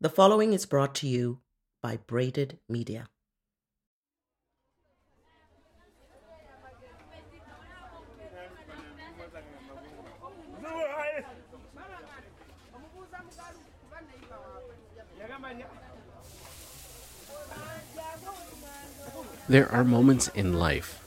[0.00, 1.40] The following is brought to you
[1.80, 3.08] by Braided Media.
[19.48, 21.00] There are moments in life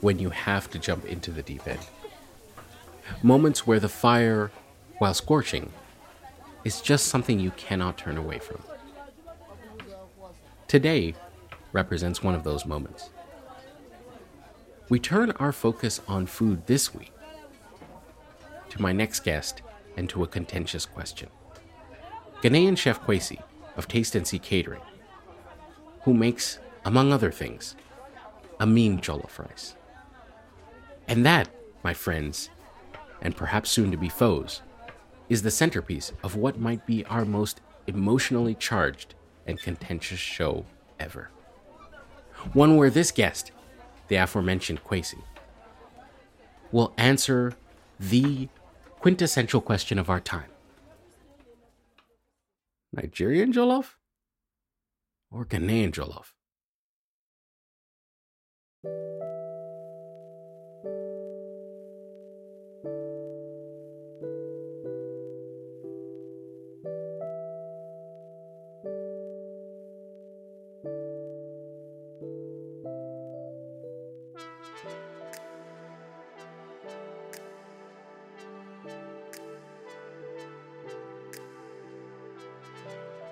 [0.00, 1.80] when you have to jump into the deep end.
[3.22, 4.50] Moments where the fire,
[4.98, 5.72] while scorching,
[6.64, 8.62] is just something you cannot turn away from.
[10.68, 11.14] Today
[11.72, 13.10] represents one of those moments.
[14.88, 17.12] We turn our focus on food this week
[18.70, 19.62] to my next guest
[19.96, 21.28] and to a contentious question.
[22.42, 23.42] Ghanaian chef Kwesi
[23.76, 24.80] of Taste and See Catering,
[26.02, 27.76] who makes among other things,
[28.58, 29.74] a mean jollof rice.
[31.08, 31.48] And that,
[31.82, 32.50] my friends,
[33.20, 34.62] and perhaps soon to be foes,
[35.30, 39.14] is the centerpiece of what might be our most emotionally charged
[39.46, 40.66] and contentious show
[40.98, 41.30] ever.
[42.52, 43.52] One where this guest,
[44.08, 45.22] the aforementioned Kwesi,
[46.72, 47.54] will answer
[47.98, 48.48] the
[48.98, 50.50] quintessential question of our time
[52.92, 53.94] Nigerian jollof
[55.30, 56.32] or Ghanaian jollof?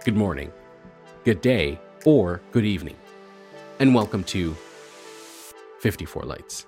[0.08, 0.50] Good morning,
[1.22, 2.96] good day, or good evening,
[3.78, 4.56] and welcome to
[5.80, 6.64] 54 Lights.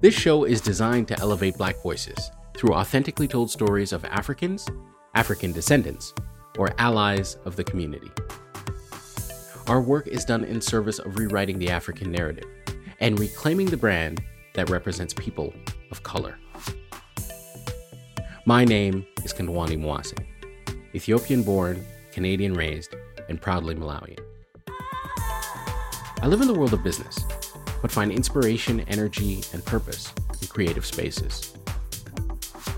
[0.00, 4.68] This show is designed to elevate Black voices through authentically told stories of Africans,
[5.16, 6.14] African descendants,
[6.56, 8.12] or allies of the community.
[9.66, 12.48] Our work is done in service of rewriting the African narrative
[13.00, 14.22] and reclaiming the brand
[14.54, 15.52] that represents people
[15.94, 16.36] of color.
[18.46, 20.18] My name is Kondwani Mwase,
[20.92, 22.96] Ethiopian born, Canadian raised,
[23.28, 24.18] and proudly Malawian.
[26.20, 27.16] I live in the world of business,
[27.80, 30.12] but find inspiration, energy, and purpose
[30.42, 31.54] in creative spaces.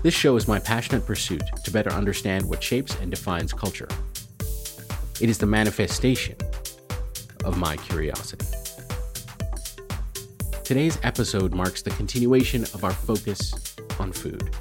[0.03, 3.89] This show is my passionate pursuit to better understand what shapes and defines culture.
[5.19, 6.35] It is the manifestation
[7.43, 8.56] of my curiosity.
[10.67, 14.53] Today's episode marks the continuation of our focus on food.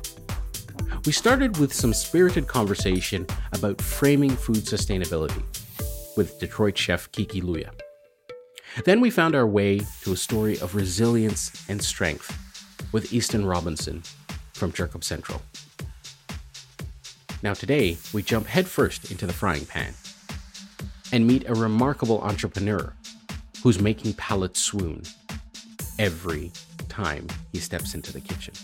[1.04, 5.42] We started with some spirited conversation about framing food sustainability
[6.16, 7.72] with Detroit chef Kiki Louya.
[8.84, 12.32] Then we found our way to a story of resilience and strength
[12.92, 14.04] with Easton Robinson
[14.52, 15.42] from Jerkup Central.
[17.42, 19.92] Now, today, we jump headfirst into the frying pan
[21.10, 22.92] and meet a remarkable entrepreneur
[23.64, 25.02] who's making palates swoon
[25.98, 26.52] every
[26.88, 28.54] time he steps into the kitchen.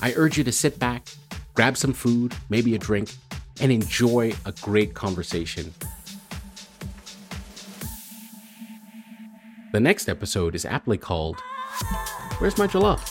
[0.00, 1.08] I urge you to sit back,
[1.54, 3.14] grab some food, maybe a drink,
[3.60, 5.72] and enjoy a great conversation.
[9.72, 11.40] The next episode is aptly called
[12.38, 13.06] Where's My Jollof?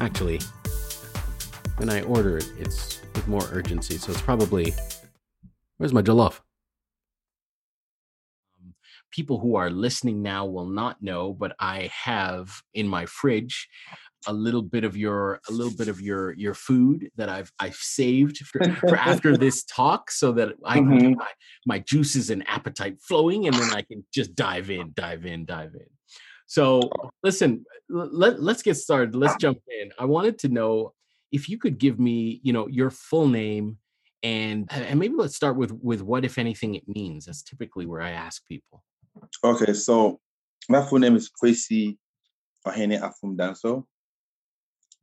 [0.00, 0.40] Actually,
[1.76, 4.74] when I order it, it's with more urgency, so it's probably
[5.82, 6.38] Where's my jollof?
[9.12, 13.68] People who are listening now will not know, but I have in my fridge
[14.26, 17.74] a little bit of your a little bit of your your food that I've I've
[17.74, 21.08] saved for, for after this talk so that I can mm-hmm.
[21.08, 21.28] get my,
[21.66, 25.74] my juices and appetite flowing and then I can just dive in, dive in, dive
[25.74, 25.86] in.
[26.46, 26.90] So
[27.22, 29.16] listen, let, let's get started.
[29.16, 29.90] Let's jump in.
[29.98, 30.92] I wanted to know
[31.32, 33.78] if you could give me, you know, your full name
[34.22, 37.26] and and maybe let's start with with what if anything it means.
[37.26, 38.84] That's typically where I ask people.
[39.44, 40.20] Okay, so
[40.68, 41.96] my full name is Kwesi
[42.66, 43.84] Ohene Afum Danso.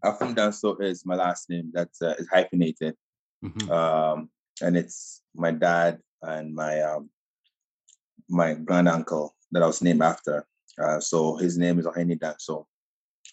[0.04, 2.96] Afum Danso is my last name that uh, is hyphenated.
[3.44, 3.72] Mm-hmm.
[3.72, 4.30] Um,
[4.62, 7.10] and it's my dad and my um,
[8.30, 10.46] my grand uncle that I was named after.
[10.82, 12.66] Uh, so his name is Ohene Danso.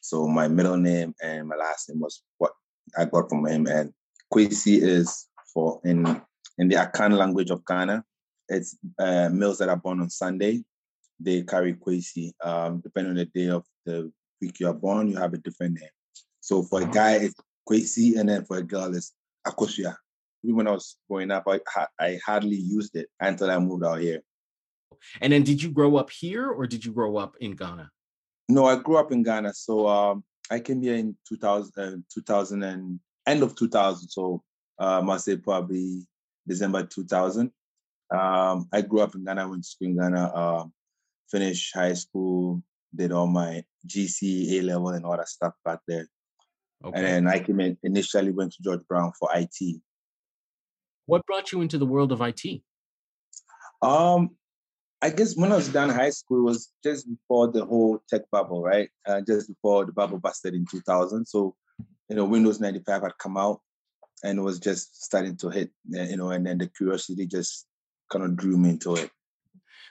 [0.03, 2.53] So my middle name and my last name was what
[2.97, 3.67] I got from him.
[3.67, 3.93] And
[4.33, 6.21] Kwesi is for in
[6.59, 8.05] in the Akan language of Ghana.
[8.49, 10.65] It's uh, males that are born on Sunday.
[11.19, 12.33] They carry Kwesi.
[12.43, 15.81] Um, depending on the day of the week you are born, you have a different
[15.81, 15.91] name.
[16.41, 16.93] So for a uh-huh.
[16.93, 17.35] guy, it's
[17.69, 19.13] Kwesi, and then for a girl, it's
[19.47, 19.97] Akosua.
[20.43, 21.61] When I was growing up, I,
[21.99, 24.23] I hardly used it until I moved out here.
[25.21, 27.91] And then, did you grow up here, or did you grow up in Ghana?
[28.49, 29.55] No, I grew up in Ghana.
[29.55, 34.09] So um, I came here in 2000, uh, 2000 and end of 2000.
[34.09, 34.43] So
[34.81, 36.07] uh, I must say probably
[36.47, 37.51] December 2000.
[38.11, 40.65] Um, I grew up in Ghana, went to school in Ghana, uh,
[41.31, 42.63] finished high school,
[42.95, 46.07] did all my GC, A level, and all that stuff back there.
[46.85, 46.97] Okay.
[46.97, 49.81] And then I came in, initially went to George Brown for IT.
[51.07, 52.63] What brought you into the world of IT?
[53.83, 54.31] Um,
[55.03, 58.63] I guess when I was done high school was just before the whole tech bubble,
[58.63, 58.89] right?
[59.07, 61.27] Uh, just before the bubble busted in 2000.
[61.27, 61.55] So,
[62.09, 63.61] you know, Windows 95 had come out
[64.25, 67.67] and it was just starting to hit, you know, and then the curiosity just
[68.11, 69.11] kind of drew me into it.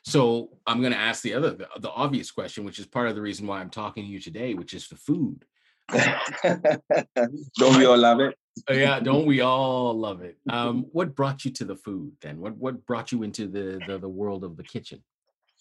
[0.03, 3.15] So I'm going to ask the other, the, the, obvious question, which is part of
[3.15, 5.45] the reason why I'm talking to you today, which is the food.
[7.57, 8.35] don't we all love it?
[8.71, 10.37] Yeah, don't we all love it?
[10.49, 12.39] Um, what brought you to the food then?
[12.39, 15.03] What what brought you into the the, the world of the kitchen?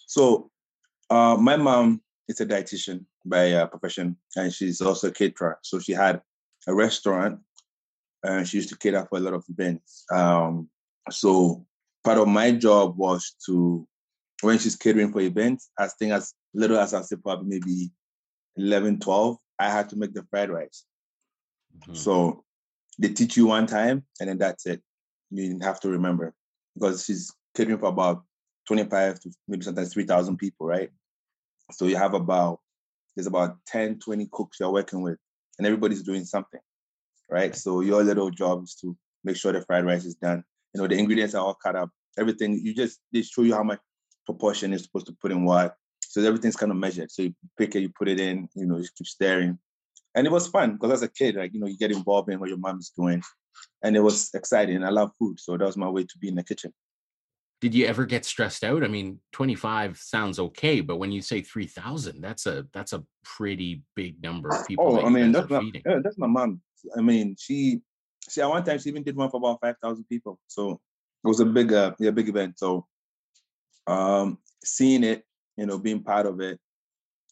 [0.06, 0.52] So,
[1.10, 5.58] uh, my mom is a dietitian by uh, profession, and she's also a caterer.
[5.62, 6.22] So she had
[6.68, 7.40] a restaurant,
[8.22, 10.04] and she used to cater for a lot of events.
[10.12, 10.68] Um,
[11.10, 11.66] so
[12.04, 13.86] part of my job was to
[14.42, 17.90] when she's catering for events, as thing as little as I say probably maybe
[18.56, 20.84] 11, 12, I had to make the fried rice.
[21.78, 21.94] Mm-hmm.
[21.94, 22.44] So
[22.98, 24.82] they teach you one time and then that's it.
[25.30, 26.34] You have to remember
[26.74, 28.22] because she's catering for about
[28.68, 30.90] 25 to maybe sometimes 3,000 people, right?
[31.72, 32.60] So you have about,
[33.16, 35.18] there's about 10, 20 cooks you're working with
[35.58, 36.60] and everybody's doing something,
[37.30, 37.54] right?
[37.56, 40.44] So your little job is to make sure the fried rice is done.
[40.74, 41.90] You know, the ingredients are all cut up.
[42.18, 43.80] Everything, you just, they show you how much
[44.26, 45.76] proportion is supposed to put in what.
[46.02, 47.10] So everything's kind of measured.
[47.10, 49.58] So you pick it, you put it in, you know, just keep staring.
[50.14, 52.38] And it was fun because as a kid, like, you know, you get involved in
[52.38, 53.22] what your mom's doing.
[53.82, 54.84] And it was exciting.
[54.84, 55.40] I love food.
[55.40, 56.72] So that was my way to be in the kitchen.
[57.60, 58.84] Did you ever get stressed out?
[58.84, 63.82] I mean, 25 sounds okay, but when you say 3,000, that's a that's a pretty
[63.96, 64.98] big number of people.
[64.98, 66.60] Oh, I mean, that's my, yeah, that's my mom.
[66.96, 67.80] I mean, she
[68.30, 70.38] she at one time she even did one for about 5,000 people.
[70.46, 70.80] So
[71.24, 72.58] it was a big uh, yeah, big event.
[72.58, 72.86] So
[73.86, 75.24] um, seeing it,
[75.56, 76.58] you know, being part of it,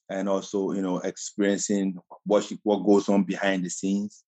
[0.09, 4.25] and also you know experiencing what she, what goes on behind the scenes.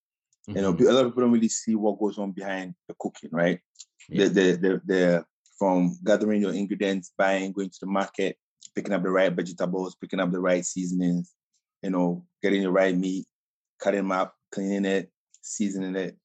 [0.48, 0.56] Mm-hmm.
[0.56, 0.88] You know, mm-hmm.
[0.88, 3.60] a lot of people don't really see what goes on behind the cooking, right?
[4.08, 4.26] Yeah.
[4.26, 5.24] The, the the the
[5.58, 8.36] from gathering your ingredients, buying, going to the market,
[8.74, 11.32] picking up the right vegetables, picking up the right seasonings,
[11.82, 13.26] you know, getting the right meat,
[13.80, 15.10] cutting them up, cleaning it,
[15.42, 16.16] seasoning it.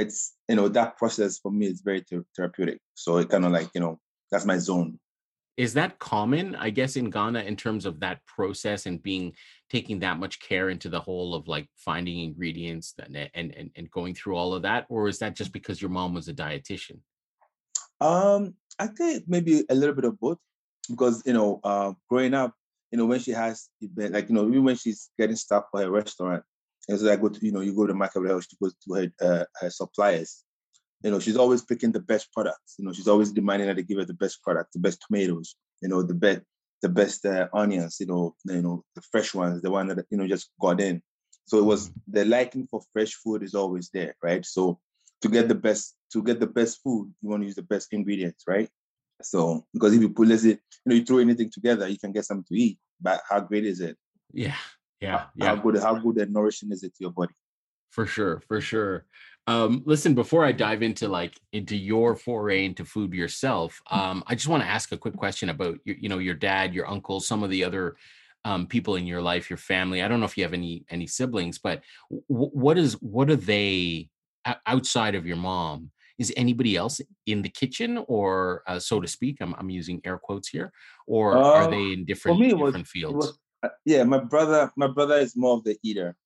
[0.00, 2.04] It's you know that process for me is very
[2.36, 2.80] therapeutic.
[2.94, 3.98] So it kind of like you know
[4.30, 4.98] that's my zone.
[5.56, 9.34] Is that common i guess in ghana in terms of that process and being
[9.68, 13.90] taking that much care into the whole of like finding ingredients and and and, and
[13.90, 14.86] going through all of that?
[14.88, 17.00] Or is that just because your mom was a dietitian?
[18.00, 20.38] Um i think maybe a little bit of both.
[20.88, 22.54] Because you know uh, growing up
[22.90, 25.90] you know when she has like you know even when she's getting stuff for her
[25.90, 26.42] restaurant
[26.90, 28.74] and so I go to you know you go to market with her she goes
[28.84, 30.44] to her, uh, her suppliers
[31.02, 32.74] you know, she's always picking the best products.
[32.78, 35.56] You know, she's always demanding that they give her the best product, the best tomatoes,
[35.80, 36.42] you know, the best
[36.82, 40.16] the best uh, onions, you know, you know, the fresh ones, the one that you
[40.16, 41.02] know just got in.
[41.46, 42.12] So it was mm-hmm.
[42.12, 44.44] the liking for fresh food is always there, right?
[44.44, 44.78] So
[45.22, 47.92] to get the best to get the best food, you want to use the best
[47.92, 48.68] ingredients, right?
[49.22, 52.12] So because if you put let's say, you know, you throw anything together, you can
[52.12, 52.78] get something to eat.
[53.00, 53.96] But how great is it?
[54.32, 54.56] Yeah,
[55.00, 55.46] yeah, yeah.
[55.46, 57.34] How good how good and nourishing is it to your body?
[57.90, 59.06] For sure, for sure.
[59.46, 63.98] Um, listen, before I dive into like into your foray into food yourself, mm.
[63.98, 66.74] um, I just want to ask a quick question about your, you know, your dad,
[66.74, 67.96] your uncle, some of the other
[68.44, 70.02] um, people in your life, your family.
[70.02, 73.36] I don't know if you have any any siblings, but w- what is what are
[73.36, 74.08] they
[74.66, 75.90] outside of your mom?
[76.18, 79.38] Is anybody else in the kitchen, or uh, so to speak?
[79.40, 80.70] I'm I'm using air quotes here,
[81.06, 83.38] or uh, are they in different different was, fields?
[83.62, 86.16] Uh, yeah, my brother, my brother is more of the eater.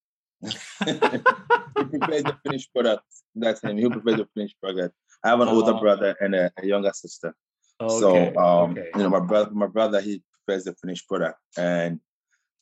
[0.42, 3.04] he prefers the finished product.
[3.34, 3.76] That's him.
[3.76, 4.94] He prefers the finished product.
[5.24, 5.80] I have an older oh.
[5.80, 7.34] brother and a, a younger sister.
[7.80, 8.00] Okay.
[8.00, 8.88] So um, okay.
[8.94, 12.00] you know, my brother, my brother, he prefers the finished product, and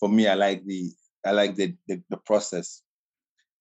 [0.00, 0.90] for me, I like the
[1.24, 2.82] I like the the, the process.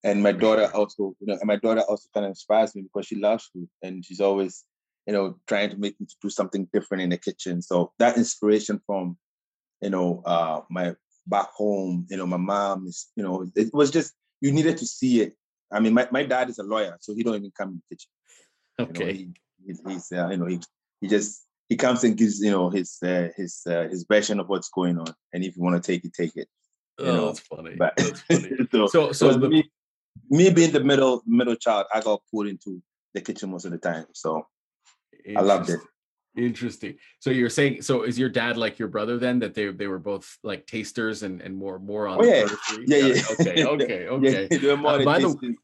[0.03, 3.05] And my daughter also, you know, and my daughter also kind of inspires me because
[3.05, 4.63] she loves food and she's always,
[5.05, 7.61] you know, trying to make me to do something different in the kitchen.
[7.61, 9.17] So that inspiration from,
[9.81, 10.95] you know, uh, my
[11.27, 14.85] back home, you know, my mom is, you know, it was just you needed to
[14.85, 15.35] see it.
[15.71, 17.95] I mean, my, my dad is a lawyer, so he don't even come in the
[17.95, 18.09] kitchen.
[18.79, 19.13] Okay.
[19.13, 19.33] You know,
[19.65, 20.59] he, he's, he's uh, you know, he,
[20.99, 24.49] he just he comes and gives you know his uh, his uh, his version of
[24.49, 26.49] what's going on, and if you want to take it, take it.
[26.99, 27.25] You oh, know?
[27.27, 27.75] that's funny.
[27.77, 28.67] But, that's funny.
[28.71, 29.71] so, so, so the, me,
[30.29, 32.81] me being the middle middle child, I got pulled into
[33.13, 34.47] the kitchen most of the time, so
[35.35, 35.79] I loved it.
[36.35, 36.95] Interesting.
[37.19, 39.99] So you're saying so is your dad like your brother then that they they were
[39.99, 42.47] both like tasters and and more more on oh, yeah.
[42.85, 44.47] yeah, yeah, okay okay okay.
[44.51, 45.55] yeah, uh, by the, way,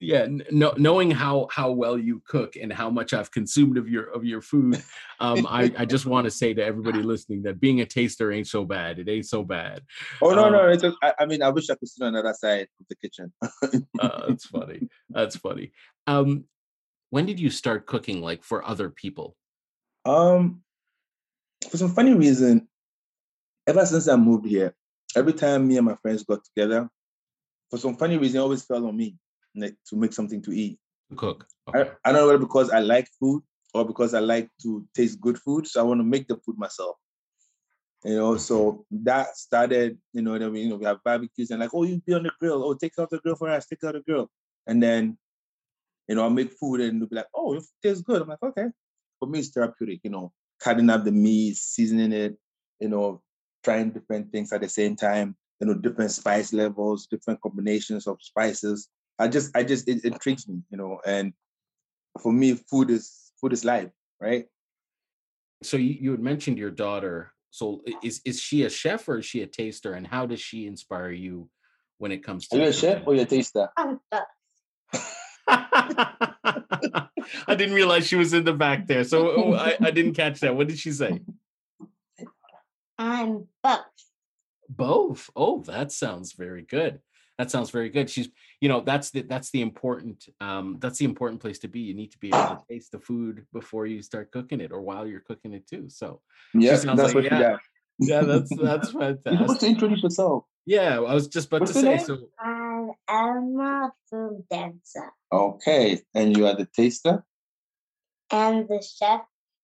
[0.00, 0.26] yeah.
[0.50, 4.24] No, knowing how how well you cook and how much i've consumed of your of
[4.24, 4.82] your food
[5.20, 8.46] um i i just want to say to everybody listening that being a taster ain't
[8.46, 8.98] so bad.
[8.98, 9.82] It ain't so bad.
[10.22, 12.14] Oh no um, no it's just, I, I, mean i wish i could sit on
[12.14, 13.32] the other side of the kitchen.
[14.00, 14.88] Uh, that's funny.
[15.10, 15.72] That's funny.
[16.06, 16.44] Um
[17.10, 19.36] when did you start cooking like for other people
[20.08, 20.62] um
[21.70, 22.66] for some funny reason
[23.66, 24.74] ever since i moved here
[25.16, 26.88] every time me and my friends got together
[27.70, 29.16] for some funny reason it always fell on me
[29.60, 30.78] to make something to eat.
[31.16, 31.46] Cook.
[31.68, 31.90] Okay.
[32.04, 33.42] I, I don't know whether because I like food
[33.74, 35.66] or because I like to taste good food.
[35.66, 36.96] So I want to make the food myself.
[38.04, 41.60] You know, so that started, you know, then we, you know, we have barbecues and
[41.60, 42.62] like, oh, you be on the grill.
[42.64, 44.30] Oh, take out the grill for us, take out the grill.
[44.66, 45.18] And then,
[46.06, 48.22] you know, I'll make food and they'll be like, oh, it tastes good.
[48.22, 48.66] I'm like, okay.
[49.18, 52.36] For me, it's therapeutic, you know, cutting up the meat, seasoning it,
[52.80, 53.22] you know,
[53.64, 58.18] trying different things at the same time, you know, different spice levels, different combinations of
[58.20, 58.88] spices.
[59.18, 61.00] I just, I just, it, intrigues me, you know.
[61.04, 61.32] And
[62.20, 64.46] for me, food is food is life, right?
[65.62, 67.32] So you, you had mentioned your daughter.
[67.50, 69.94] So is is she a chef or is she a taster?
[69.94, 71.48] And how does she inspire you
[71.98, 72.56] when it comes to?
[72.58, 73.68] Are you a chef or you a taster?
[76.82, 77.08] I'm both.
[77.46, 80.40] I didn't realize she was in the back there, so oh, I, I didn't catch
[80.40, 80.56] that.
[80.56, 81.20] What did she say?
[82.98, 83.80] I'm both.
[84.68, 85.30] Both.
[85.36, 87.00] Oh, that sounds very good
[87.38, 88.28] that sounds very good she's
[88.60, 91.94] you know that's the that's the important um that's the important place to be you
[91.94, 95.06] need to be able to taste the food before you start cooking it or while
[95.06, 96.20] you're cooking it too so
[96.52, 97.56] yeah that's like, what yeah,
[98.00, 101.72] yeah that's that's fantastic you supposed to introduce yourself yeah i was just about What's
[101.72, 102.04] to say name?
[102.04, 102.18] so
[103.08, 107.24] i'm a food dancer okay and you are the taster
[108.30, 109.22] and the chef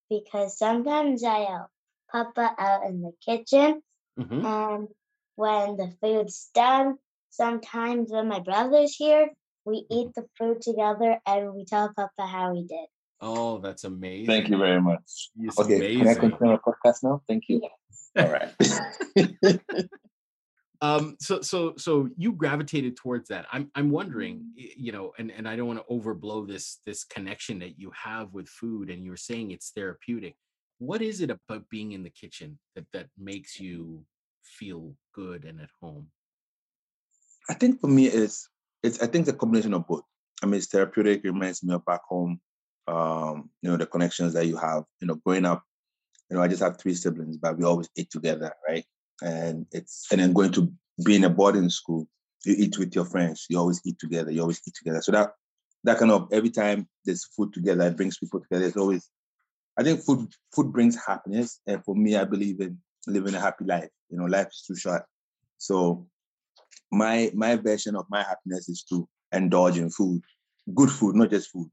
[0.08, 1.68] because sometimes i help
[2.10, 3.82] papa out in the kitchen
[4.18, 4.46] mm-hmm.
[4.46, 4.88] and
[5.36, 6.96] when the food's done
[7.34, 9.30] sometimes when my brother's here,
[9.64, 12.86] we eat the food together and we tell Papa how we did.
[13.20, 14.26] Oh, that's amazing.
[14.26, 15.30] Thank you very much.
[15.40, 15.98] It's okay, amazing.
[16.00, 17.22] can I continue our podcast now?
[17.26, 17.62] Thank you.
[17.62, 18.10] Yes.
[18.16, 19.58] All right.
[20.84, 25.48] um so so so you gravitated towards that i'm i'm wondering you know and and
[25.48, 29.16] i don't want to overblow this this connection that you have with food and you're
[29.16, 30.34] saying it's therapeutic
[30.78, 34.04] what is it about being in the kitchen that that makes you
[34.42, 36.06] feel good and at home
[37.48, 38.48] I think for me, it's
[38.82, 40.02] it's I think the combination of both.
[40.42, 41.20] I mean, it's therapeutic.
[41.24, 42.40] It reminds me of back home.
[42.86, 44.84] Um, you know, the connections that you have.
[45.00, 45.62] You know, growing up,
[46.30, 48.84] you know, I just have three siblings, but we always ate together, right?
[49.22, 50.72] And it's and then going to
[51.04, 52.06] be in a boarding school,
[52.44, 53.46] you eat with your friends.
[53.48, 54.30] You always eat together.
[54.30, 55.00] You always eat together.
[55.02, 55.32] So that
[55.84, 58.66] that kind of every time there's food together, it brings people together.
[58.66, 59.08] It's always,
[59.78, 63.64] I think food food brings happiness, and for me, I believe in living a happy
[63.64, 63.90] life.
[64.10, 65.04] You know, life is too short,
[65.58, 66.06] so
[66.90, 70.22] my my version of my happiness is to indulge in food,
[70.74, 71.68] good food, not just food.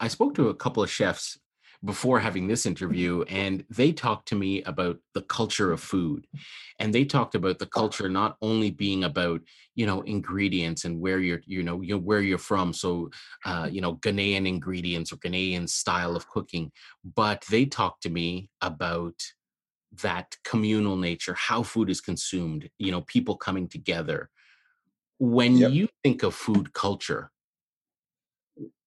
[0.00, 1.38] I spoke to a couple of chefs
[1.84, 6.26] before having this interview and they talked to me about the culture of food
[6.80, 9.40] and they talked about the culture not only being about
[9.76, 13.08] you know ingredients and where you're you know you know, where you're from so
[13.44, 16.72] uh, you know ghanaian ingredients or ghanaian style of cooking
[17.14, 19.14] but they talked to me about
[20.02, 24.30] that communal nature, how food is consumed, you know, people coming together.
[25.18, 25.72] When yep.
[25.72, 27.30] you think of food culture,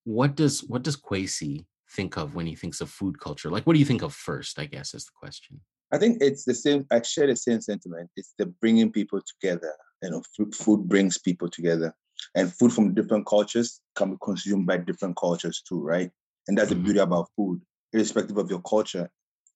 [0.03, 3.49] what does what does Kwesi think of when he thinks of food culture?
[3.49, 4.59] Like, what do you think of first?
[4.59, 5.61] I guess is the question.
[5.93, 6.85] I think it's the same.
[6.91, 8.09] I share the same sentiment.
[8.15, 9.73] It's the bringing people together.
[10.01, 11.93] You know, food, food brings people together,
[12.35, 16.09] and food from different cultures can be consumed by different cultures too, right?
[16.47, 16.79] And that's mm-hmm.
[16.79, 17.61] the beauty about food,
[17.93, 19.09] irrespective of your culture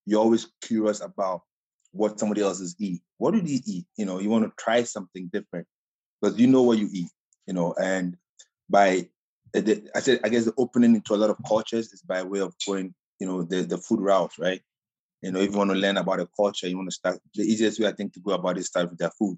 [0.06, 1.42] you're always curious about
[1.92, 3.02] what somebody else is eat.
[3.18, 3.86] What do they eat?
[3.98, 5.68] You know, you want to try something different
[6.22, 7.10] because you know what you eat.
[7.48, 8.18] You know, and
[8.70, 9.10] by
[9.56, 12.54] I said, I guess the opening into a lot of cultures is by way of
[12.68, 14.62] going, you know, the the food route, right?
[15.22, 17.20] You know, if you want to learn about a culture, you want to start.
[17.34, 19.38] The easiest way I think to go about it start with their food,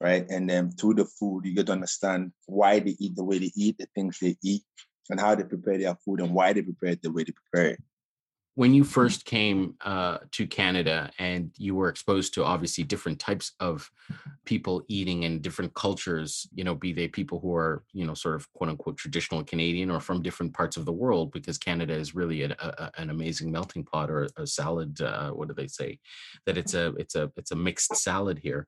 [0.00, 0.26] right?
[0.28, 3.52] And then through the food, you get to understand why they eat the way they
[3.56, 4.62] eat, the things they eat,
[5.08, 7.72] and how they prepare their food, and why they prepare it the way they prepare
[7.72, 7.80] it
[8.56, 13.52] when you first came uh, to Canada and you were exposed to obviously different types
[13.60, 13.90] of
[14.46, 18.34] people eating in different cultures, you know, be they people who are, you know, sort
[18.34, 22.14] of quote unquote traditional Canadian or from different parts of the world, because Canada is
[22.14, 25.02] really a, a, an amazing melting pot or a salad.
[25.02, 25.98] Uh, what do they say?
[26.46, 28.66] That it's a it's a it's a mixed salad here.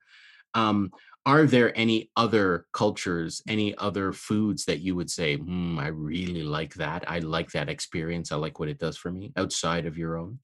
[0.55, 0.91] Um,
[1.27, 6.43] are there any other cultures, any other foods that you would say, hmm, I really
[6.43, 7.05] like that.
[7.07, 8.33] I like that experience.
[8.33, 10.39] I like what it does for me outside of your own?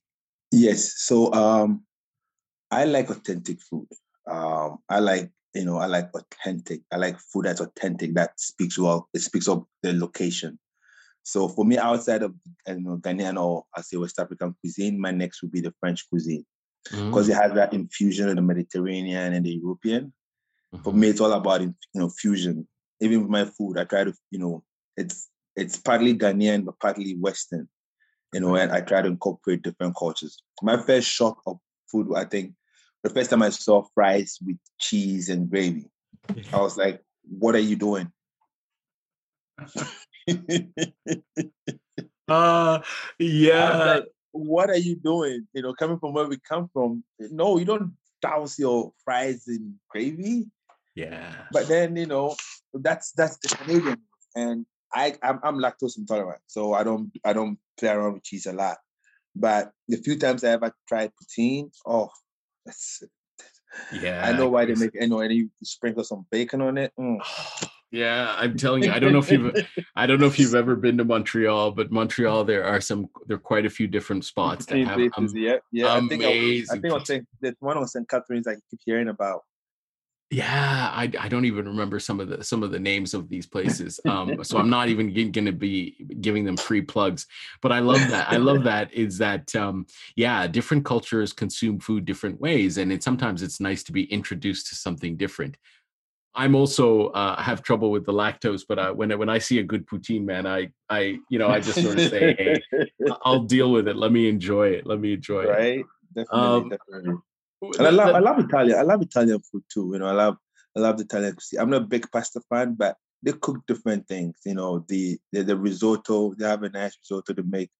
[0.53, 0.95] Yes.
[0.99, 1.85] So um,
[2.71, 3.89] I like authentic food.
[4.31, 6.83] Um, I like, you know, I like authentic.
[6.93, 10.59] I like food that's authentic that speaks well, it speaks of the location.
[11.23, 12.35] So for me, outside of
[12.69, 16.07] you know, Ghanaian or I say West African cuisine, my next would be the French
[16.11, 16.45] cuisine
[16.91, 17.31] because mm.
[17.31, 20.13] it has that infusion of the Mediterranean and the European.
[20.75, 20.85] Mm-hmm.
[20.85, 22.67] For me, it's all about you know fusion.
[23.01, 24.63] Even with my food, I try to you know
[24.97, 27.69] it's it's partly Ghanaian but partly Western.
[28.33, 30.43] You know, and I try to incorporate different cultures.
[30.61, 31.59] My first shock of
[31.91, 32.55] food, I think,
[33.05, 35.89] the first time I saw fries with cheese and gravy,
[36.53, 38.11] I was like, "What are you doing?"
[42.29, 42.81] uh
[43.19, 43.77] yeah.
[43.79, 45.47] Like, what are you doing?
[45.53, 47.05] You know, coming from where we come from.
[47.19, 50.47] No, you don't douse your fries in gravy.
[50.97, 51.33] Yeah.
[51.53, 52.35] But then you know
[52.73, 53.99] that's that's the Canadian,
[54.35, 58.47] and I I'm, I'm, lactose intolerant, so I don't I don't play around with cheese
[58.47, 58.79] a lot.
[59.37, 62.11] But the few times I ever tried poutine, oh,
[62.65, 63.03] that's
[63.93, 64.23] yeah.
[64.25, 66.93] I know why they make you know, and you sprinkle some bacon on it.
[66.99, 67.19] Mm.
[67.95, 69.55] Yeah, I'm telling you, I don't know if you've
[69.97, 73.37] I don't know if you've ever been to Montreal, but Montreal there are some there
[73.37, 75.97] are quite a few different spots that have um, yeah, yeah.
[75.97, 76.05] Amazing.
[76.05, 78.09] I think I, I think I was saying that one on St.
[78.09, 79.43] Catherine I keep hearing about.
[80.31, 83.47] Yeah, I, I don't even remember some of the some of the names of these
[83.47, 84.01] places.
[84.09, 87.29] Um, so I'm not even going to be giving them free plugs.
[87.63, 88.33] But I love that.
[88.33, 89.87] I love that is that um,
[90.17, 94.67] yeah, different cultures consume food different ways, and it sometimes it's nice to be introduced
[94.71, 95.57] to something different.
[96.37, 99.63] I'm also uh, have trouble with the lactose, but uh, when when I see a
[99.63, 102.63] good poutine, man, I I you know I just sort of say, hey,
[103.25, 103.97] I'll deal with it.
[103.97, 104.87] Let me enjoy it.
[104.87, 105.49] Let me enjoy it.
[105.49, 107.15] Right, definitely, um, definitely.
[107.79, 108.79] And I love I love Italian.
[108.79, 109.91] I love Italian food too.
[109.93, 110.37] You know, I love
[110.77, 111.61] I love the Italian cuisine.
[111.61, 114.37] I'm not a big pasta fan, but they cook different things.
[114.45, 116.35] You know, the the, the risotto.
[116.35, 117.71] They have a nice risotto to make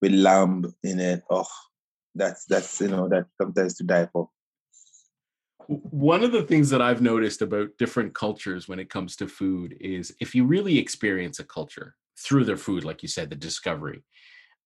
[0.00, 1.22] with lamb in it.
[1.28, 1.46] Oh,
[2.14, 4.30] that's that's you know that's sometimes to die for.
[5.68, 9.76] One of the things that I've noticed about different cultures when it comes to food
[9.80, 14.04] is if you really experience a culture through their food, like you said, the discovery,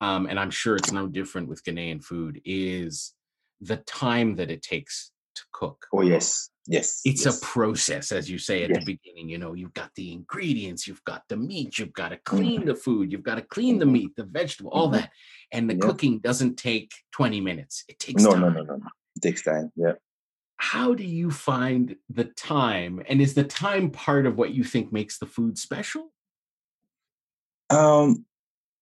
[0.01, 3.15] um, and I'm sure it's no different with Ghanaian food, is
[3.61, 5.87] the time that it takes to cook.
[5.93, 6.51] Oh, yes.
[6.67, 7.01] Yes.
[7.05, 7.39] It's yes.
[7.39, 8.79] a process, as you say at yes.
[8.79, 9.29] the beginning.
[9.29, 12.69] You know, you've got the ingredients, you've got the meat, you've got to clean mm-hmm.
[12.69, 13.93] the food, you've got to clean the mm-hmm.
[13.93, 14.97] meat, the vegetable, all mm-hmm.
[14.97, 15.11] that.
[15.53, 17.85] And the cooking doesn't take 20 minutes.
[17.89, 18.41] It takes no, time.
[18.41, 18.87] No, no, no, no.
[19.17, 19.73] It takes time.
[19.77, 19.93] Yeah
[20.61, 24.93] how do you find the time and is the time part of what you think
[24.93, 26.13] makes the food special?
[27.71, 28.27] Um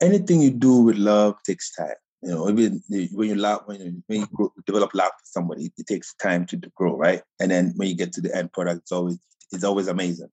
[0.01, 4.21] anything you do with love takes time you know when you love when you, when
[4.21, 7.23] you grow, develop love for somebody it, it, takes time to grow right?
[7.41, 9.19] And then when you get to the end product it's always
[9.53, 10.31] it's always amazing.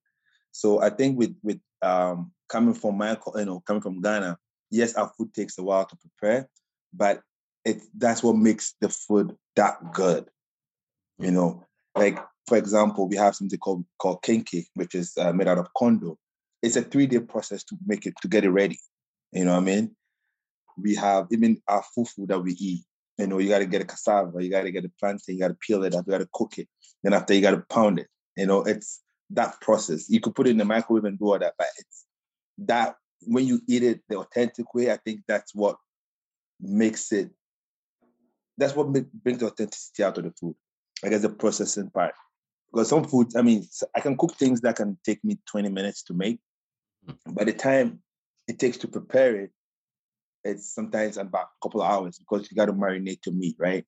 [0.51, 4.37] So i think with with um coming from my you know coming from ghana
[4.71, 6.49] yes our food takes a while to prepare
[6.93, 7.21] but
[7.65, 10.27] it that's what makes the food that good
[11.19, 11.63] you know,
[11.95, 15.73] like for example, we have something called called kenkey, which is uh, made out of
[15.73, 16.17] corn dough.
[16.61, 18.79] It's a three day process to make it to get it ready.
[19.31, 19.95] You know what I mean?
[20.77, 22.83] We have even our fufu that we eat.
[23.17, 25.39] You know, you got to get a cassava, you got to get a plantain, you
[25.39, 26.67] got to peel it up, you got to cook it.
[27.01, 28.07] Then after you got to pound it.
[28.35, 30.09] You know, it's that process.
[30.09, 32.05] You could put it in the microwave and do all that, but it's
[32.59, 35.77] that when you eat it the authentic way, I think that's what
[36.59, 37.31] makes it.
[38.57, 40.55] That's what brings the authenticity out of the food.
[41.05, 42.15] I guess the processing part.
[42.73, 43.63] Because some foods, I mean,
[43.95, 46.39] I can cook things that can take me 20 minutes to make.
[47.05, 47.33] Hmm.
[47.33, 47.99] By the time
[48.47, 49.51] it takes to prepare it,
[50.43, 53.85] it's sometimes about a couple of hours because you got to marinate your meat, right?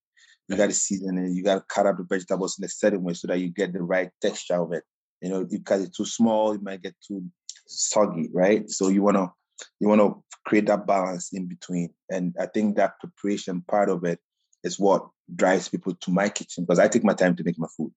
[0.48, 1.32] You got to season it.
[1.32, 3.74] You got to cut up the vegetables in a certain way so that you get
[3.74, 4.84] the right texture of it.
[5.22, 7.24] You know, because it's too small, it might get too
[7.68, 8.70] soggy, right?
[8.70, 9.32] So you wanna
[9.80, 10.14] you wanna
[10.46, 11.90] create that balance in between.
[12.12, 14.20] And I think that preparation part of it
[14.64, 17.68] is what drives people to my kitchen because I take my time to make my
[17.76, 17.92] food.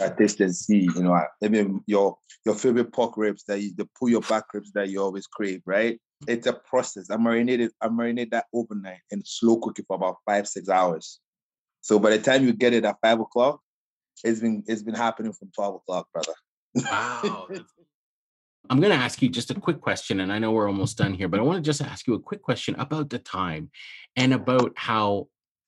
[0.00, 3.88] I taste and see, you know, even your your favorite pork ribs that you the
[3.98, 6.00] pull your back ribs that you always crave, right?
[6.26, 7.10] It's a process.
[7.10, 11.20] I marinated, I marinate that overnight and slow cook it for about five, six hours.
[11.82, 13.60] So by the time you get it at five o'clock,
[14.24, 16.34] it's been it's been happening from 12 o'clock, brother.
[16.74, 17.48] Wow.
[18.70, 21.14] I'm going to ask you just a quick question, and I know we're almost done
[21.14, 23.70] here, but I want to just ask you a quick question about the time
[24.16, 25.26] and about how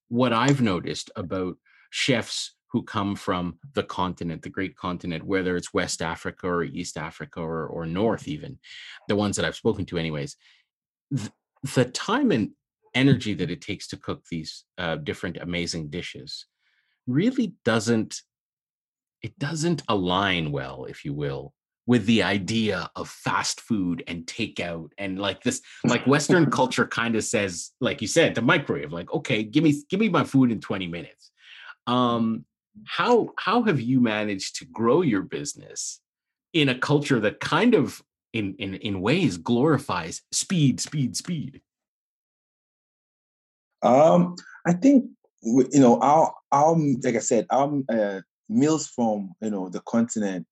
[0.09, 1.57] what I've noticed about
[1.91, 6.97] chefs who come from the continent, the great continent, whether it's West Africa or East
[6.97, 8.59] Africa or, or North, even
[9.09, 10.37] the ones that I've spoken to, anyways,
[11.17, 11.31] th-
[11.75, 12.51] the time and
[12.95, 16.47] energy that it takes to cook these uh, different amazing dishes
[17.07, 18.23] really doesn't
[19.23, 21.55] it doesn't align well, if you will,
[21.87, 27.15] with the idea of fast food and takeout and like this like western culture kind
[27.15, 30.51] of says like you said the microwave like okay give me give me my food
[30.51, 31.31] in 20 minutes.
[31.87, 32.45] Um
[32.87, 36.01] how how have you managed to grow your business
[36.53, 41.61] in a culture that kind of in in in ways glorifies speed speed speed?
[43.83, 45.05] Um i think
[45.43, 50.47] you know our our like i said our uh, meals from you know the continent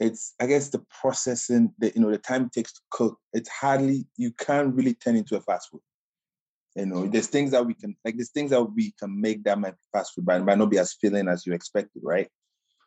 [0.00, 3.48] it's i guess the processing the you know the time it takes to cook it's
[3.48, 5.80] hardly you can't really turn into a fast food.
[6.74, 9.58] You know there's things that we can like there's things that we can make that
[9.58, 12.28] might be fast food but it might not be as filling as you expected right?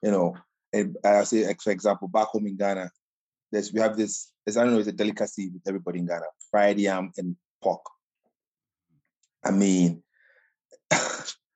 [0.03, 0.35] You know
[0.73, 2.91] and i say for example back home in ghana
[3.51, 6.79] there's we have this i don't know it's a delicacy with everybody in ghana fried
[6.79, 7.83] yam and pork.
[9.43, 10.03] I mean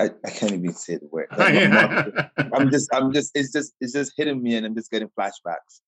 [0.00, 1.26] I, I can't even say the word.
[2.52, 5.80] I'm just, I'm just, it's just, it's just hitting me, and I'm just getting flashbacks,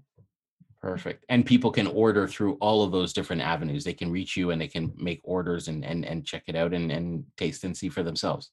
[0.80, 1.26] Perfect.
[1.28, 3.84] And people can order through all of those different avenues.
[3.84, 6.72] They can reach you and they can make orders and and, and check it out
[6.72, 8.50] and, and taste and see for themselves.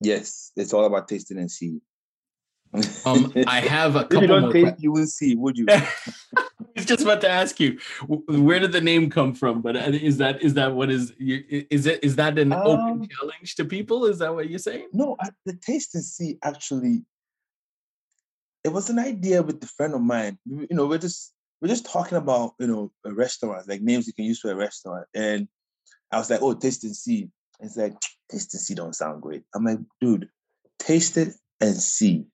[0.00, 1.80] Yes, it's all about tasting and see.
[3.04, 4.16] Um, I have a couple.
[4.16, 5.34] if you don't taste, you will see.
[5.34, 5.66] Would you?
[5.70, 5.80] I
[6.74, 9.62] was just about to ask you, where did the name come from?
[9.62, 13.08] But uh, is that is that what is is it is that an um, open
[13.08, 14.04] challenge to people?
[14.06, 14.88] Is that what you're saying?
[14.92, 17.04] No, the taste and see actually.
[18.64, 20.38] It was an idea with a friend of mine.
[20.44, 24.12] You know, we're just we're just talking about you know a restaurant, like names you
[24.12, 25.48] can use for a restaurant, and
[26.10, 27.28] I was like, oh, taste and see.
[27.60, 27.94] It's like
[28.30, 29.44] taste and see don't sound great.
[29.54, 30.28] I'm like, dude,
[30.78, 32.26] taste it and see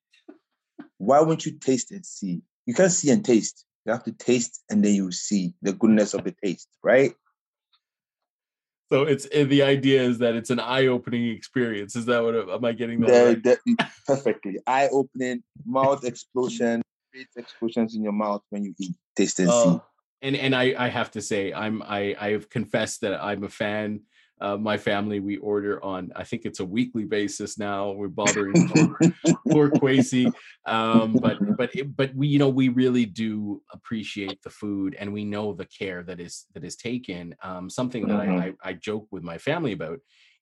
[1.03, 2.41] why won't you taste and see?
[2.65, 3.65] You can't see and taste.
[3.85, 7.13] You have to taste and then you see the goodness of the taste, right?
[8.91, 11.95] So it's eh, the idea is that it's an eye-opening experience.
[11.95, 13.43] Is that what am I getting that?
[13.43, 13.77] right?
[14.05, 19.63] perfectly eye-opening, mouth explosion, great explosions in your mouth when you eat, taste and uh,
[19.63, 19.79] see.
[20.21, 24.01] And and I I have to say I'm I I've confessed that I'm a fan
[24.43, 28.53] uh, my family we order on i think it's a weekly basis now we're bothering
[28.75, 29.13] poor,
[29.49, 30.31] poor Kwesi.
[30.65, 35.11] Um, but but it, but we you know we really do appreciate the food and
[35.11, 38.39] we know the care that is that is taken um, something that mm-hmm.
[38.39, 39.99] I, I, I joke with my family about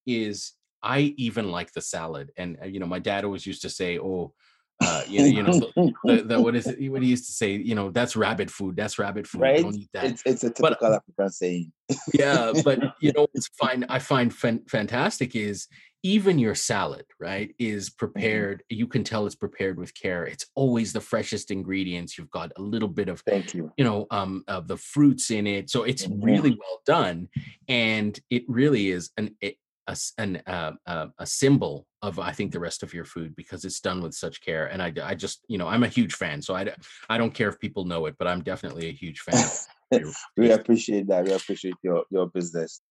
[0.07, 3.69] is i even like the salad and uh, you know my dad always used to
[3.69, 4.33] say oh
[4.81, 6.89] uh, you know, you know the, the, the, what is it?
[6.89, 8.75] What he used to say, you know, that's rabbit food.
[8.75, 9.41] That's rabbit food.
[9.41, 9.61] Right?
[9.61, 10.05] Don't eat that.
[10.05, 11.71] It's, it's a typical but, African saying.
[12.13, 13.85] yeah, but you know, it's fine.
[13.89, 15.67] I find fan- fantastic is
[16.03, 17.97] even your salad, right, is mm-hmm.
[17.97, 18.63] prepared.
[18.69, 20.25] You can tell it's prepared with care.
[20.25, 22.17] It's always the freshest ingredients.
[22.17, 25.45] You've got a little bit of, thank you, you know, um, of the fruits in
[25.45, 25.69] it.
[25.69, 26.23] So it's mm-hmm.
[26.23, 27.29] really well done,
[27.67, 32.51] and it really is an it, a, an, uh, uh, a symbol of I think
[32.51, 34.67] the rest of your food because it's done with such care.
[34.67, 36.73] And I, I just you know I'm a huge fan, so I
[37.09, 39.45] I don't care if people know it, but I'm definitely a huge fan.
[40.37, 41.25] we appreciate that.
[41.25, 42.81] We appreciate your your business.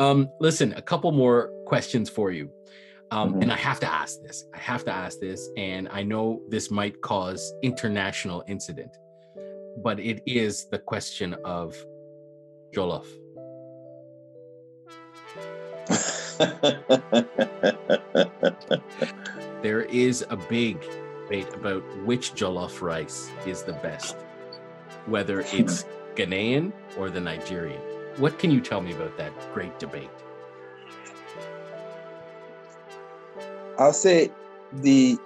[0.00, 2.50] Um, listen, a couple more questions for you.
[3.12, 3.42] Um, mm-hmm.
[3.42, 4.46] And I have to ask this.
[4.54, 8.96] I have to ask this, and I know this might cause international incident.
[9.82, 11.74] but it is the question of
[12.74, 13.06] jollof.
[19.62, 20.78] there is a big
[21.22, 24.16] debate about which jollof rice is the best,
[25.06, 27.80] whether it's Ghanaian or the Nigerian.
[28.18, 30.10] What can you tell me about that great debate?
[33.82, 34.30] I'll say
[34.72, 35.18] the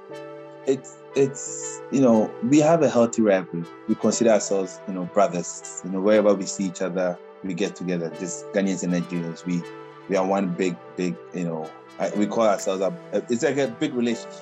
[0.67, 3.67] it's it's you know we have a healthy rivalry.
[3.87, 5.83] We consider ourselves you know brothers.
[5.85, 8.11] You know wherever we see each other, we get together.
[8.19, 9.45] Just Ghanaians and Nigerians.
[9.45, 9.63] We
[10.09, 11.71] we are one big big you know
[12.17, 12.97] we call ourselves a,
[13.29, 14.33] it's like a big relationship.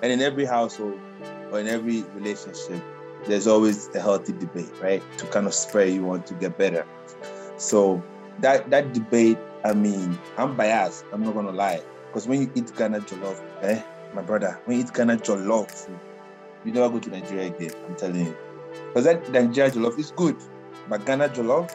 [0.00, 1.00] And in every household
[1.50, 2.80] or in every relationship,
[3.26, 5.02] there's always a healthy debate, right?
[5.18, 6.86] To kind of spur you want to get better.
[7.56, 8.00] So
[8.38, 11.04] that that debate, I mean, I'm biased.
[11.12, 11.82] I'm not gonna lie,
[12.16, 13.82] because when you eat Ghana jollof, eh,
[14.14, 15.90] my brother, when you eat Ghana jollof,
[16.64, 17.72] you never go to Nigeria again.
[17.86, 18.36] I'm telling you,
[18.88, 20.34] because that Nigeria jollof is good,
[20.88, 21.70] but Ghana jollof,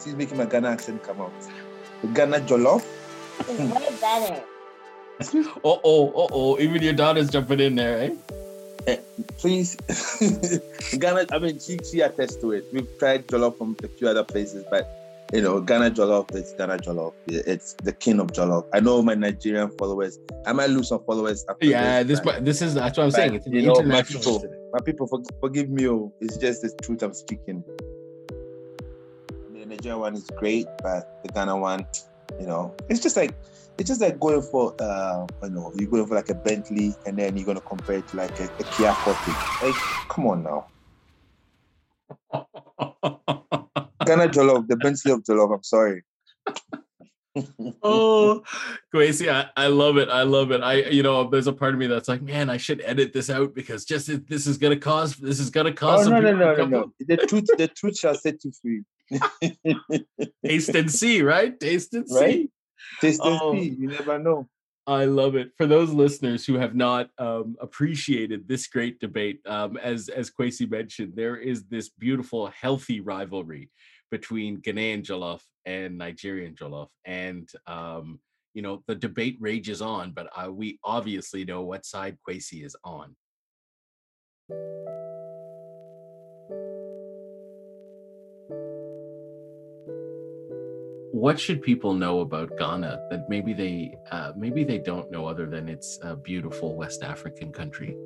[0.00, 1.32] she's making my Ghana accent come out.
[2.02, 2.86] The Ghana jollof
[3.48, 4.44] is way better.
[5.64, 6.60] oh, oh, oh, oh!
[6.60, 8.92] Even your daughter's jumping in there, eh?
[8.92, 8.96] Uh,
[9.38, 9.74] please,
[11.00, 11.26] Ghana.
[11.32, 12.66] I mean, she she attests to it.
[12.72, 16.34] We've tried jollof from a few other places, but you know, Ghana jollof.
[16.34, 17.12] It's Ghana jollof.
[17.26, 18.66] It's the king of jollof.
[18.72, 20.18] I know my Nigerian followers.
[20.46, 21.44] I might lose some followers.
[21.60, 23.34] yeah, this this, this is that's what I'm saying.
[23.34, 25.88] It's you know, my people, my people, for, forgive me.
[25.88, 27.64] Oh, it's just the truth I'm speaking.
[29.52, 31.86] The Nigerian one is great, but the Ghana one,
[32.38, 33.34] you know, it's just like
[33.78, 37.18] it's just like going for uh you know you're going for like a Bentley and
[37.18, 39.66] then you're gonna compare it to like a, a Kia Forte.
[39.66, 39.74] Like,
[40.08, 40.66] come on now.
[44.06, 45.54] Ghana Jollof, the Bentley of Jollof.
[45.54, 46.02] I'm sorry.
[47.82, 48.42] oh,
[48.94, 50.08] Kwesi, I, I love it.
[50.08, 50.62] I love it.
[50.62, 53.30] I, you know, there's a part of me that's like, man, I should edit this
[53.30, 56.06] out because just this is gonna cause this is gonna cause.
[56.06, 56.92] Oh, no, no, no, no, no.
[57.00, 58.84] The truth, the truth shall set you free.
[60.44, 61.58] Taste and see, right?
[61.58, 62.20] Taste and see.
[62.20, 62.50] Right?
[63.00, 63.76] Taste and oh, see.
[63.78, 64.48] You never know.
[64.88, 65.50] I love it.
[65.56, 70.70] For those listeners who have not um, appreciated this great debate, um, as as Kwesi
[70.70, 73.70] mentioned, there is this beautiful, healthy rivalry
[74.10, 78.20] between Ghanaian jollof and Nigerian jollof, and um,
[78.54, 80.12] you know the debate rages on.
[80.12, 83.16] But uh, we obviously know what side Kwesi is on.
[91.16, 95.46] what should people know about Ghana that maybe they uh, maybe they don't know other
[95.46, 97.96] than it's a beautiful West African country?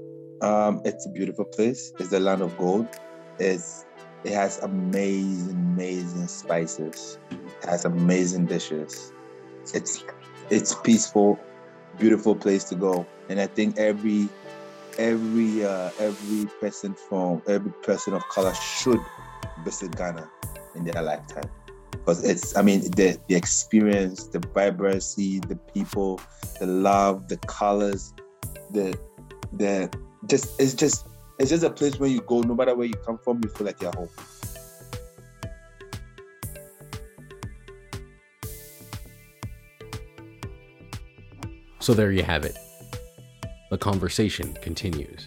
[0.41, 1.93] Um, it's a beautiful place.
[1.99, 2.87] It's the land of gold.
[3.41, 3.85] It's
[4.25, 7.19] it has amazing, amazing spices.
[7.31, 9.13] It has amazing dishes.
[9.75, 10.05] It's
[10.51, 11.39] it's peaceful,
[11.99, 13.07] beautiful place to go.
[13.29, 14.29] And I think every
[14.99, 19.01] every uh, every person from every person of color should
[19.65, 20.29] visit Ghana
[20.75, 21.51] in their lifetime
[21.93, 26.21] because it's i mean the the experience the vibrancy the people
[26.59, 28.15] the love the colors
[28.71, 28.97] the
[29.53, 29.91] the
[30.27, 31.07] just it's just
[31.41, 33.67] it's just a place where you go no matter where you come from you feel
[33.67, 34.09] like you're home
[41.81, 42.57] so there you have it
[43.71, 45.27] the conversation continues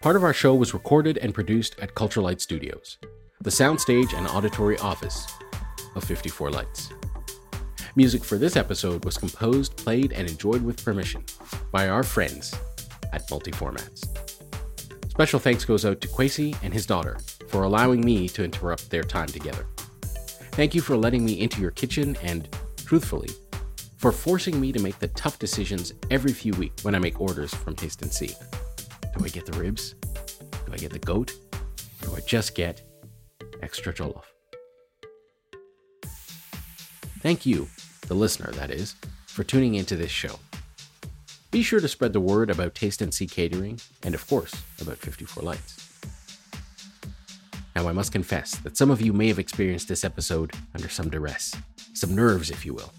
[0.00, 2.98] part of our show was recorded and produced at culture light studios
[3.42, 5.26] the soundstage and auditory office
[5.96, 6.90] of 54 Lights.
[7.96, 11.24] Music for this episode was composed, played, and enjoyed with permission
[11.72, 12.54] by our friends
[13.12, 14.09] at Multiformats.
[15.20, 19.02] Special thanks goes out to Kwesi and his daughter for allowing me to interrupt their
[19.02, 19.66] time together.
[20.52, 22.48] Thank you for letting me into your kitchen and,
[22.86, 23.28] truthfully,
[23.98, 27.54] for forcing me to make the tough decisions every few weeks when I make orders
[27.54, 28.34] from Taste and See.
[29.14, 29.94] Do I get the ribs?
[30.64, 31.34] Do I get the goat?
[32.00, 32.80] Or do I just get
[33.62, 34.24] extra jollof?
[37.18, 37.68] Thank you,
[38.06, 38.94] the listener, that is,
[39.26, 40.38] for tuning into this show.
[41.50, 44.98] Be sure to spread the word about Taste and See Catering and, of course, about
[44.98, 45.88] 54 Lights.
[47.74, 51.10] Now, I must confess that some of you may have experienced this episode under some
[51.10, 51.56] duress,
[51.92, 52.92] some nerves, if you will.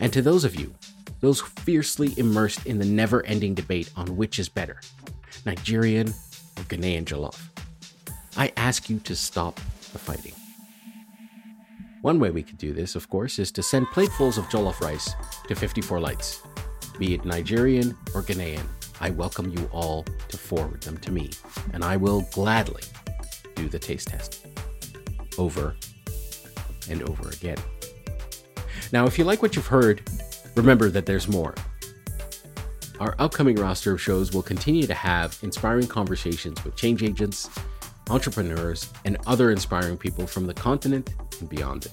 [0.00, 0.74] And to those of you,
[1.20, 4.80] those fiercely immersed in the never ending debate on which is better,
[5.46, 7.40] Nigerian or Ghanaian jollof,
[8.36, 9.60] I ask you to stop
[9.92, 10.34] the fighting.
[12.02, 15.14] One way we could do this, of course, is to send platefuls of jollof rice
[15.46, 16.42] to 54 Lights.
[16.98, 18.66] Be it Nigerian or Ghanaian,
[19.00, 21.30] I welcome you all to forward them to me,
[21.72, 22.82] and I will gladly
[23.56, 24.46] do the taste test.
[25.36, 25.74] Over
[26.88, 27.58] and over again.
[28.92, 30.08] Now, if you like what you've heard,
[30.54, 31.54] remember that there's more.
[33.00, 37.50] Our upcoming roster of shows will continue to have inspiring conversations with change agents,
[38.08, 41.92] entrepreneurs, and other inspiring people from the continent and beyond it.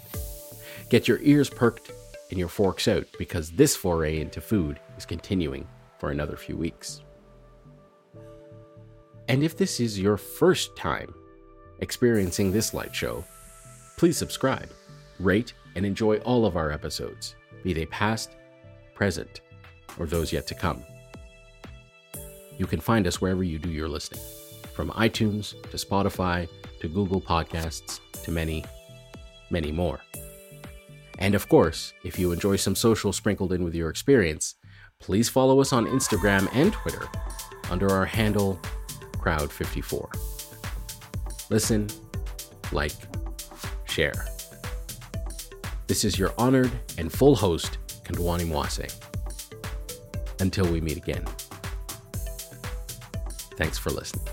[0.91, 1.91] Get your ears perked
[2.29, 7.01] and your forks out because this foray into food is continuing for another few weeks.
[9.27, 11.13] And if this is your first time
[11.79, 13.23] experiencing this light show,
[13.97, 14.69] please subscribe,
[15.19, 18.35] rate, and enjoy all of our episodes, be they past,
[18.93, 19.41] present,
[19.97, 20.83] or those yet to come.
[22.57, 24.21] You can find us wherever you do your listening,
[24.73, 26.47] from iTunes to Spotify
[26.79, 28.65] to Google Podcasts to many,
[29.49, 29.99] many more.
[31.17, 34.55] And of course, if you enjoy some social sprinkled in with your experience,
[35.01, 37.09] please follow us on Instagram and Twitter
[37.69, 38.59] under our handle
[39.13, 41.49] Crowd54.
[41.49, 41.87] Listen,
[42.71, 42.93] like,
[43.85, 44.13] share.
[45.87, 48.95] This is your honored and full host, Kondwani Mwase.
[50.39, 51.25] Until we meet again.
[53.57, 54.25] Thanks for listening.